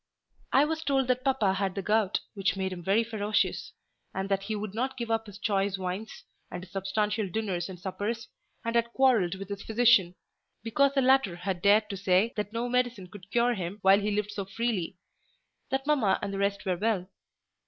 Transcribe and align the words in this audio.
I 0.51 0.65
was 0.65 0.83
told 0.83 1.07
that 1.09 1.23
papa 1.23 1.53
had 1.53 1.75
the 1.75 1.83
gout, 1.83 2.21
which 2.33 2.57
made 2.57 2.73
him 2.73 2.81
very 2.83 3.03
ferocious; 3.03 3.71
and 4.15 4.29
that 4.29 4.41
he 4.41 4.55
would 4.55 4.73
not 4.73 4.97
give 4.97 5.11
up 5.11 5.27
his 5.27 5.37
choice 5.37 5.77
wines, 5.77 6.23
and 6.49 6.63
his 6.63 6.71
substantial 6.73 7.29
dinners 7.29 7.69
and 7.69 7.79
suppers, 7.79 8.27
and 8.65 8.75
had 8.75 8.93
quarrelled 8.93 9.35
with 9.35 9.49
his 9.49 9.61
physician, 9.61 10.15
because 10.63 10.95
the 10.95 11.03
latter 11.03 11.35
had 11.35 11.61
dared 11.61 11.87
to 11.91 11.97
say 11.97 12.33
that 12.35 12.51
no 12.51 12.67
medicine 12.67 13.09
could 13.11 13.29
cure 13.29 13.53
him 13.53 13.77
while 13.83 13.99
he 13.99 14.09
lived 14.09 14.31
so 14.31 14.43
freely; 14.43 14.97
that 15.69 15.85
mamma 15.85 16.17
and 16.23 16.33
the 16.33 16.39
rest 16.39 16.65
were 16.65 16.77
well. 16.77 17.07